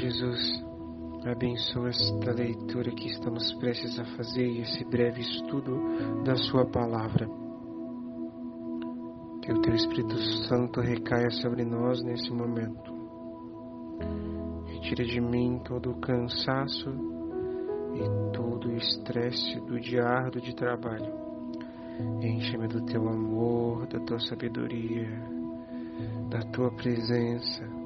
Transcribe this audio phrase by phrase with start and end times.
[0.00, 0.64] Jesus,
[1.26, 5.78] abençoa esta leitura que estamos prestes a fazer e esse breve estudo
[6.24, 7.28] da Sua palavra.
[9.42, 10.16] Que o Teu Espírito
[10.48, 12.90] Santo recaia sobre nós nesse momento.
[14.68, 16.88] Retire de mim todo o cansaço
[17.94, 21.12] e todo o estresse do dia árduo de trabalho.
[22.22, 25.10] Enche-me do Teu amor, da Tua sabedoria,
[26.30, 27.79] da Tua presença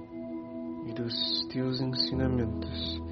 [0.95, 3.02] dos teus ensinamentos.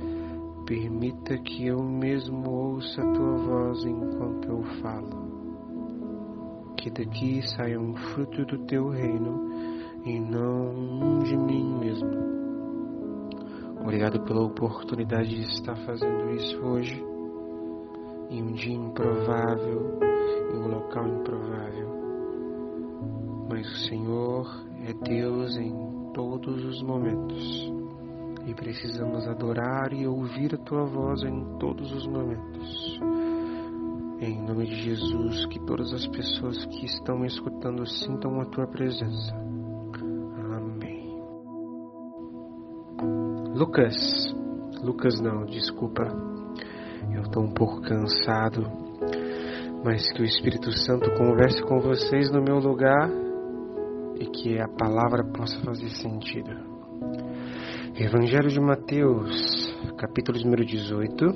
[0.67, 5.33] Permita que eu mesmo ouça a tua voz enquanto eu falo.
[6.77, 9.51] Que daqui saia um fruto do teu reino
[10.05, 12.11] e não um de mim mesmo.
[13.81, 17.05] Obrigado pela oportunidade de estar fazendo isso hoje,
[18.31, 19.99] em um dia improvável,
[20.53, 21.89] em um local improvável.
[23.51, 24.47] Mas o Senhor
[24.87, 25.73] é Deus em
[26.15, 27.82] todos os momentos.
[28.47, 33.01] E precisamos adorar e ouvir a tua voz em todos os momentos.
[34.21, 38.67] Em nome de Jesus, que todas as pessoas que estão me escutando sintam a tua
[38.67, 39.35] presença.
[40.55, 41.17] Amém.
[43.55, 44.33] Lucas,
[44.83, 46.05] Lucas não, desculpa.
[47.13, 48.63] Eu estou um pouco cansado,
[49.85, 53.11] mas que o Espírito Santo converse com vocês no meu lugar
[54.21, 56.72] e que a palavra possa fazer sentido.
[57.95, 61.27] Evangelho de Mateus, capítulo número 18,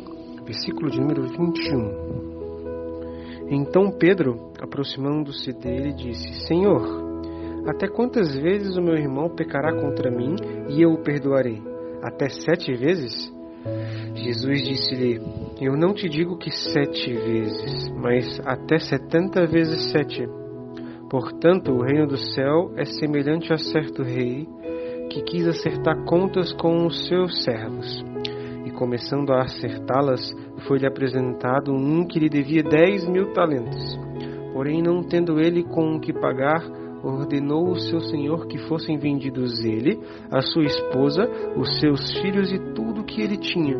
[0.43, 3.51] versículo de número 21.
[3.51, 6.83] Então Pedro, aproximando-se dele, disse: Senhor,
[7.67, 10.35] até quantas vezes o meu irmão pecará contra mim
[10.71, 11.63] e eu o perdoarei?
[12.03, 13.31] Até sete vezes?
[14.15, 15.21] Jesus disse-lhe:
[15.61, 20.27] Eu não te digo que sete vezes, mas até setenta vezes sete.
[21.11, 24.49] Portanto, o reino do céu é semelhante a certo rei
[25.11, 28.05] que quis acertar contas com os seus servos.
[28.65, 30.35] E começando a acertá-las,
[30.67, 33.99] foi-lhe apresentado um que lhe devia dez mil talentos.
[34.53, 36.63] Porém, não tendo ele com o que pagar,
[37.03, 42.59] ordenou o seu senhor que fossem vendidos ele, a sua esposa, os seus filhos e
[42.75, 43.77] tudo o que ele tinha,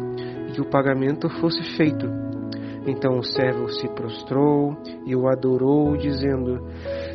[0.49, 2.07] e que o pagamento fosse feito.
[2.87, 6.61] Então o servo se prostrou e o adorou, dizendo: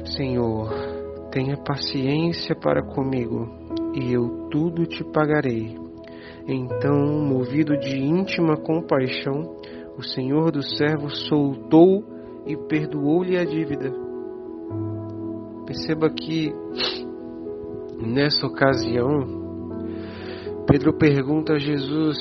[0.06, 0.69] Senhor,
[1.31, 3.60] tenha paciência para comigo,
[3.94, 5.78] e eu tudo te pagarei.
[6.47, 9.56] Então, movido de íntima compaixão,
[9.97, 12.03] o senhor do servo soltou
[12.47, 13.94] e perdoou-lhe a dívida.
[15.66, 16.53] Perceba que
[18.00, 19.41] nessa ocasião,
[20.68, 22.18] Pedro pergunta a Jesus: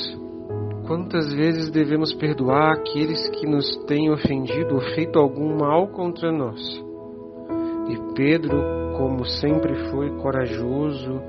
[0.87, 6.61] quantas vezes devemos perdoar aqueles que nos têm ofendido ou feito algum mal contra nós?
[7.89, 8.61] E Pedro,
[8.97, 11.21] como sempre foi corajoso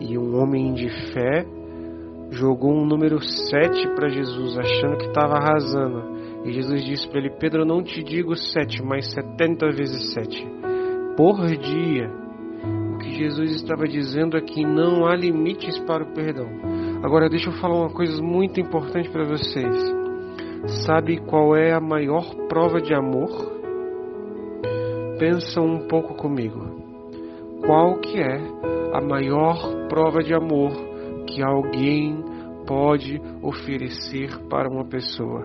[0.00, 1.46] e um homem de fé,
[2.30, 6.14] jogou um número 7 para Jesus, achando que estava arrasando.
[6.44, 10.46] E Jesus disse para ele: Pedro, eu não te digo sete, mas setenta vezes sete
[11.16, 12.10] por dia.
[12.94, 16.48] O que Jesus estava dizendo é que não há limites para o perdão.
[17.02, 19.94] Agora, deixa eu falar uma coisa muito importante para vocês.
[20.86, 23.54] Sabe qual é a maior prova de amor?
[25.18, 26.60] pensa um pouco comigo.
[27.64, 28.38] Qual que é
[28.94, 30.70] a maior prova de amor
[31.26, 32.16] que alguém
[32.64, 35.42] pode oferecer para uma pessoa?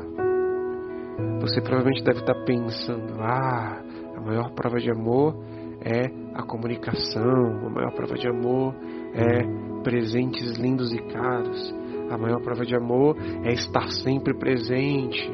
[1.42, 3.82] Você provavelmente deve estar pensando: ah,
[4.16, 5.36] a maior prova de amor
[5.82, 8.76] é a comunicação, a maior prova de amor
[9.16, 11.74] é presentes lindos e caros,
[12.12, 15.28] a maior prova de amor é estar sempre presente,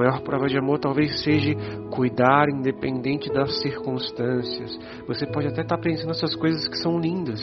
[0.00, 1.54] maior prova de amor talvez seja
[1.90, 4.78] cuidar independente das circunstâncias.
[5.06, 7.40] Você pode até estar pensando essas coisas que são lindas,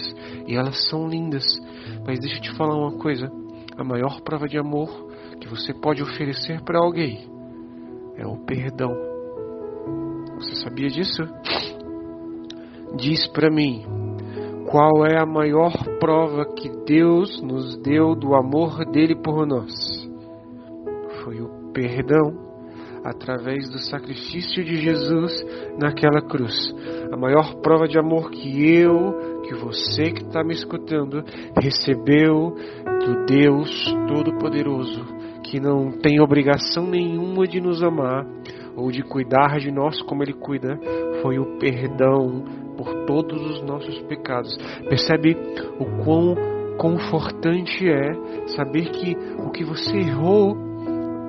[0.48, 1.44] e elas são lindas,
[2.06, 3.32] mas deixa eu te falar uma coisa:
[3.78, 4.90] a maior prova de amor
[5.40, 7.30] que você pode oferecer para alguém
[8.18, 8.92] é o perdão.
[10.40, 11.24] Você sabia disso?
[12.96, 13.86] Diz para mim,
[14.72, 19.72] qual é a maior prova que Deus nos deu do amor dele por nós?
[21.24, 22.47] Foi o perdão
[23.04, 25.46] através do sacrifício de Jesus
[25.80, 26.56] naquela cruz.
[27.12, 31.24] A maior prova de amor que eu, que você que está me escutando,
[31.62, 32.56] recebeu
[33.06, 35.06] do Deus Todo-Poderoso,
[35.44, 38.26] que não tem obrigação nenhuma de nos amar
[38.76, 40.80] ou de cuidar de nós como Ele cuida,
[41.22, 42.44] foi o perdão
[42.78, 44.56] por todos os nossos pecados.
[44.88, 45.36] Percebe
[45.80, 46.36] o quão
[46.78, 50.67] confortante é saber que o que você errou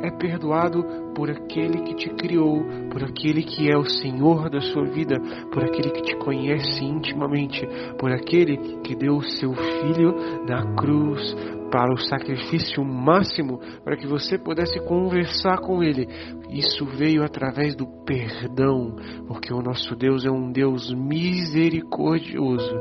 [0.03, 0.85] é perdoado
[1.15, 5.17] por aquele que te criou, por aquele que é o Senhor da sua vida,
[5.53, 7.67] por aquele que te conhece intimamente,
[7.99, 10.15] por aquele que deu o seu filho
[10.47, 11.35] na cruz
[11.71, 16.09] para o sacrifício máximo, para que você pudesse conversar com Ele.
[16.51, 18.97] Isso veio através do perdão,
[19.27, 22.75] porque o nosso Deus é um Deus misericordioso.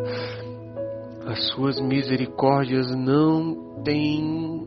[1.26, 4.66] As suas misericórdias não têm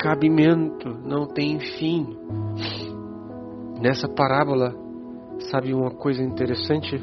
[0.00, 2.16] cabimento, não têm fim.
[3.80, 4.74] Nessa parábola,
[5.50, 6.98] sabe uma coisa interessante?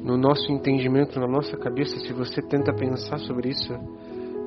[0.00, 3.72] No nosso entendimento, na nossa cabeça, se você tenta pensar sobre isso,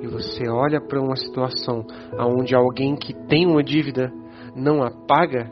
[0.01, 1.85] e você olha para uma situação
[2.19, 4.11] onde alguém que tem uma dívida
[4.55, 5.51] não a paga,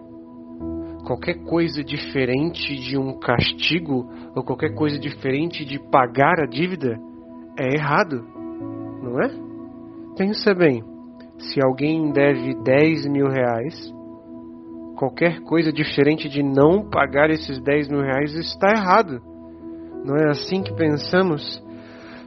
[1.06, 6.98] qualquer coisa diferente de um castigo ou qualquer coisa diferente de pagar a dívida
[7.60, 8.25] é errado,
[9.01, 9.30] não é?
[10.18, 10.83] Pensa bem,
[11.42, 13.94] se alguém deve 10 mil reais,
[14.98, 19.22] qualquer coisa diferente de não pagar esses 10 mil reais está errado.
[20.06, 21.64] Não é assim que pensamos?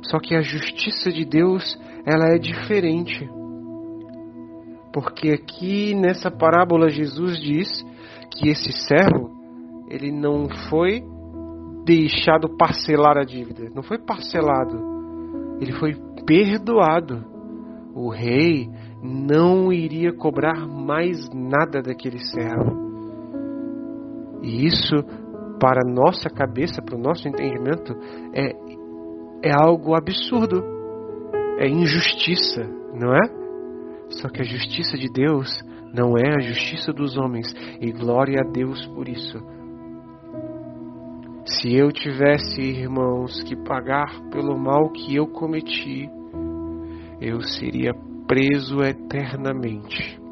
[0.02, 3.28] Só que a justiça de Deus ela é diferente.
[4.92, 7.68] Porque aqui nessa parábola Jesus diz
[8.32, 9.30] que esse servo,
[9.88, 11.02] ele não foi
[11.84, 15.94] deixado parcelar a dívida, não foi parcelado, ele foi
[16.26, 17.24] perdoado.
[17.94, 18.68] O rei
[19.04, 22.82] não iria cobrar mais nada daquele servo.
[24.42, 24.96] E isso,
[25.60, 27.94] para nossa cabeça, para o nosso entendimento,
[28.34, 28.52] é,
[29.42, 30.74] é algo absurdo
[31.58, 32.62] é injustiça,
[32.94, 33.44] não é?
[34.10, 35.48] Só que a justiça de Deus
[35.92, 37.46] não é a justiça dos homens,
[37.80, 39.38] e glória a Deus por isso.
[41.46, 46.08] Se eu tivesse, irmãos, que pagar pelo mal que eu cometi,
[47.20, 47.92] eu seria
[48.26, 50.24] preso eternamente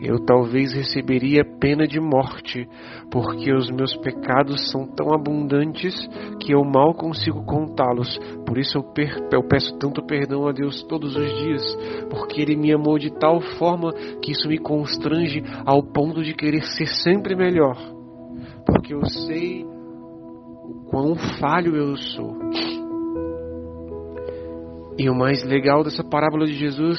[0.00, 2.68] eu talvez receberia pena de morte,
[3.10, 5.94] porque os meus pecados são tão abundantes
[6.40, 8.18] que eu mal consigo contá-los.
[8.46, 8.84] Por isso eu,
[9.32, 11.62] eu, peço tanto perdão a Deus todos os dias,
[12.10, 13.92] porque Ele me amou de tal forma
[14.22, 17.76] que isso me constrange ao ponto de querer ser sempre melhor,
[18.66, 22.36] porque eu sei o quão falho eu sou.
[24.98, 26.98] E o mais legal dessa parábola de Jesus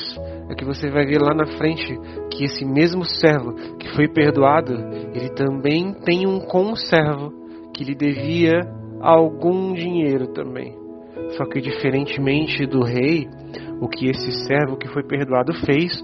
[0.50, 1.98] é que você vai ver lá na frente
[2.32, 4.74] que esse mesmo servo que foi perdoado,
[5.14, 7.34] ele também tem um conservo
[7.74, 8.62] que lhe devia
[9.02, 10.76] algum dinheiro também.
[11.32, 13.28] Só que diferentemente do rei,
[13.82, 16.00] o que esse servo que foi perdoado fez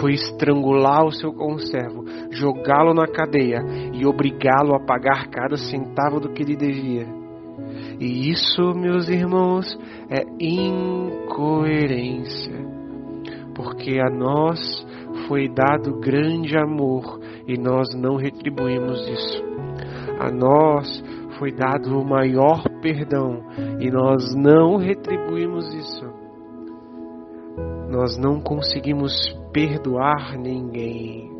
[0.00, 3.60] foi estrangular o seu conservo, jogá-lo na cadeia
[3.92, 7.17] e obrigá-lo a pagar cada centavo do que lhe devia.
[8.00, 9.66] E isso, meus irmãos,
[10.10, 11.58] é incoerência.
[13.54, 14.58] Porque a nós
[15.26, 19.42] foi dado grande amor e nós não retribuímos isso.
[20.20, 21.02] A nós
[21.38, 23.42] foi dado o maior perdão
[23.80, 26.06] e nós não retribuímos isso.
[27.90, 29.12] Nós não conseguimos
[29.52, 31.37] perdoar ninguém.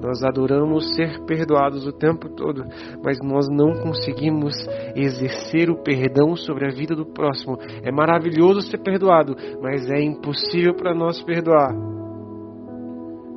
[0.00, 2.64] Nós adoramos ser perdoados o tempo todo,
[3.02, 4.54] mas nós não conseguimos
[4.94, 7.58] exercer o perdão sobre a vida do próximo.
[7.82, 11.74] É maravilhoso ser perdoado, mas é impossível para nós perdoar.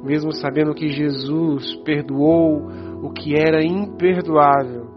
[0.03, 2.67] Mesmo sabendo que Jesus perdoou
[3.03, 4.87] o que era imperdoável,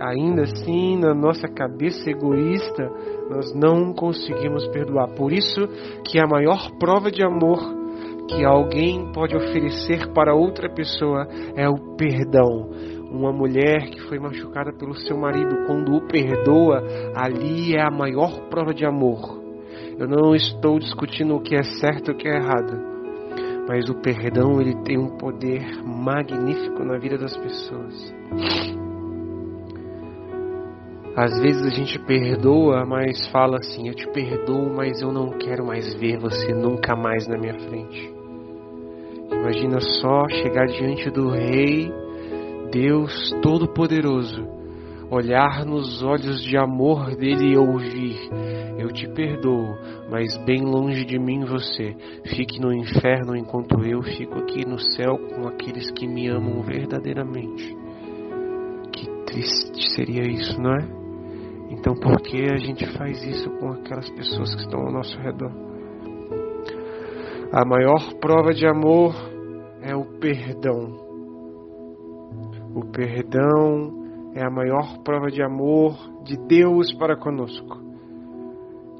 [0.00, 2.90] ainda assim, na nossa cabeça egoísta,
[3.30, 5.08] nós não conseguimos perdoar.
[5.14, 5.60] Por isso
[6.04, 7.81] que a maior prova de amor
[8.34, 12.70] que alguém pode oferecer para outra pessoa é o perdão.
[13.10, 16.82] Uma mulher que foi machucada pelo seu marido, quando o perdoa,
[17.14, 19.40] ali é a maior prova de amor.
[19.98, 22.80] Eu não estou discutindo o que é certo e o que é errado,
[23.68, 28.14] mas o perdão ele tem um poder magnífico na vida das pessoas.
[31.14, 35.66] Às vezes a gente perdoa, mas fala assim: Eu te perdoo, mas eu não quero
[35.66, 38.11] mais ver você nunca mais na minha frente.
[39.42, 41.92] Imagina só chegar diante do Rei,
[42.70, 44.46] Deus Todo-Poderoso,
[45.10, 48.20] olhar nos olhos de amor dele e ouvir:
[48.78, 49.76] Eu te perdoo,
[50.08, 51.92] mas bem longe de mim você.
[52.36, 57.76] Fique no inferno enquanto eu fico aqui no céu com aqueles que me amam verdadeiramente.
[58.92, 60.88] Que triste seria isso, não é?
[61.70, 65.50] Então, por que a gente faz isso com aquelas pessoas que estão ao nosso redor?
[67.52, 69.31] A maior prova de amor
[69.82, 71.10] é o perdão.
[72.74, 77.80] O perdão é a maior prova de amor de Deus para conosco.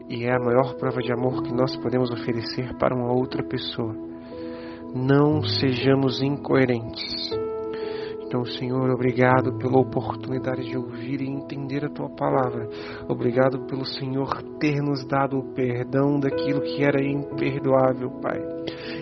[0.08, 3.94] E é a maior prova de amor que nós podemos oferecer para uma outra pessoa.
[4.94, 7.30] não sejamos incoerentes.
[8.26, 12.68] Então, Senhor, obrigado pela oportunidade de ouvir e entender a tua palavra.
[13.08, 18.38] Obrigado pelo Senhor ter nos dado o perdão daquilo que era imperdoável, Pai.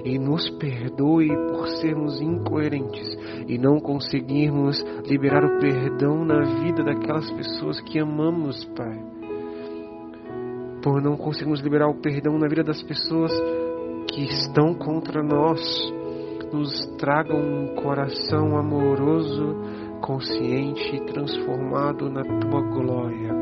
[0.05, 3.09] E nos perdoe por sermos incoerentes
[3.47, 8.99] e não conseguirmos liberar o perdão na vida daquelas pessoas que amamos, Pai.
[10.83, 13.33] Por não conseguirmos liberar o perdão na vida das pessoas
[14.09, 15.61] que estão contra nós
[16.53, 19.55] nos traga um coração amoroso,
[20.01, 23.40] consciente e transformado na tua glória.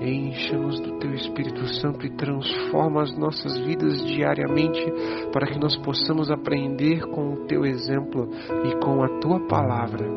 [0.00, 4.82] Encha-nos do teu Espírito Santo e transforma as nossas vidas diariamente
[5.30, 8.28] para que nós possamos aprender com o teu exemplo
[8.64, 10.08] e com a tua palavra.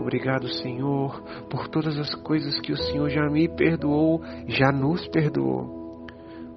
[0.00, 6.06] Obrigado, Senhor, por todas as coisas que o Senhor já me perdoou, já nos perdoou.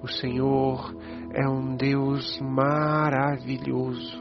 [0.02, 0.94] O Senhor
[1.32, 4.20] é um Deus maravilhoso.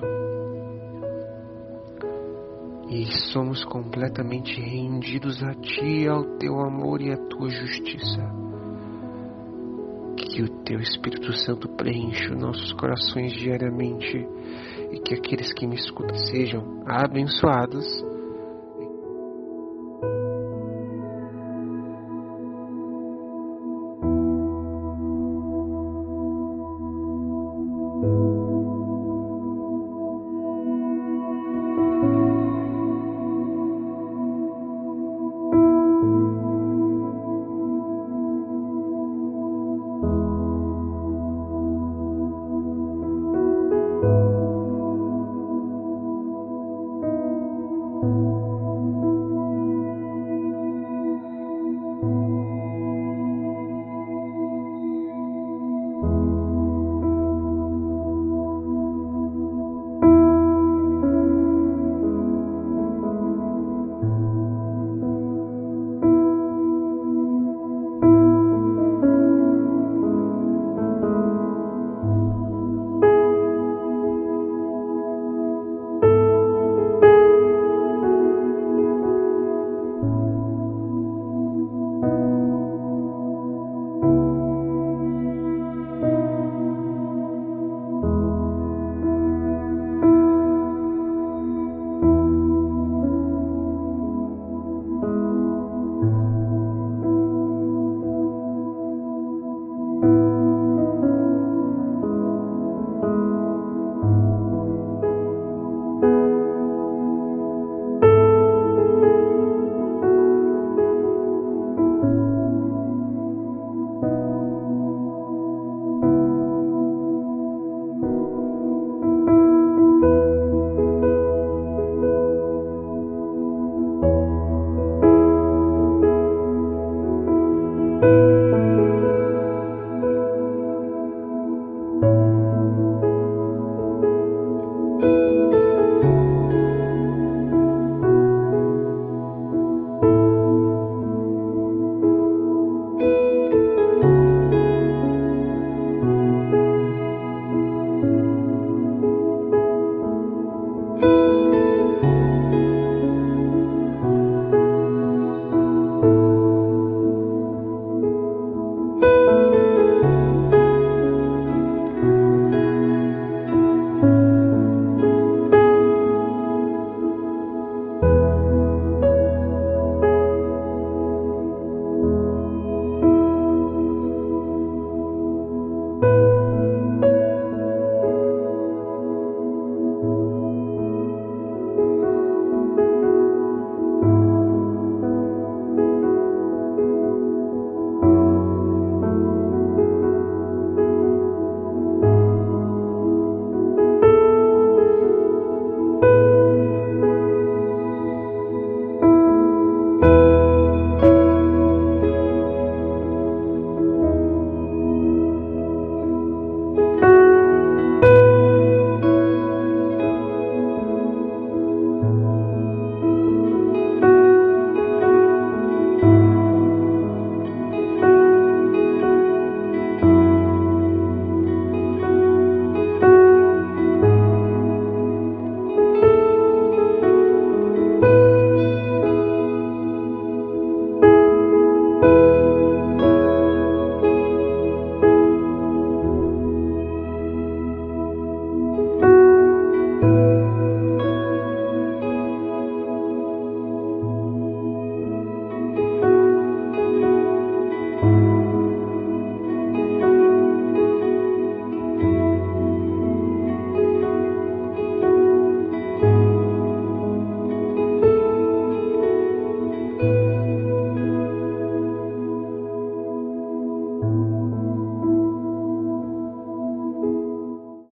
[2.90, 8.43] E somos completamente rendidos a Ti, ao Teu amor e à Tua justiça.
[10.34, 14.28] Que o Teu Espírito Santo preencha os nossos corações diariamente
[14.92, 17.86] e que aqueles que me escutam sejam abençoados